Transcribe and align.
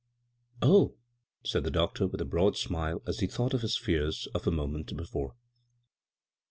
"Oh 0.63 0.81
1" 0.85 0.91
said 1.45 1.63
the 1.63 1.69
doctor, 1.69 2.07
with 2.07 2.19
a 2.21 2.25
broad 2.25 2.57
smile, 2.57 3.03
as 3.05 3.19
he 3.19 3.27
thought 3.27 3.53
of 3.53 3.61
his 3.61 3.77
fears 3.77 4.27
of 4.33 4.47
a 4.47 4.51
moment 4.51 4.97
before. 4.97 5.35